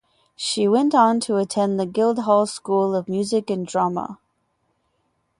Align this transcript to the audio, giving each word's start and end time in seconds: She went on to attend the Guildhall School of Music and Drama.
She 0.35 0.67
went 0.67 0.95
on 0.95 1.19
to 1.19 1.37
attend 1.37 1.79
the 1.79 1.85
Guildhall 1.85 2.47
School 2.47 2.95
of 2.95 3.07
Music 3.07 3.51
and 3.51 3.67
Drama. 3.67 4.17